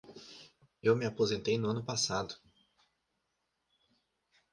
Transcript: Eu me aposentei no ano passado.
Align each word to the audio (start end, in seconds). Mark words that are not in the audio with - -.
Eu 0.81 0.95
me 0.95 1.05
aposentei 1.05 1.59
no 1.59 1.69
ano 1.69 1.83
passado. 1.85 2.35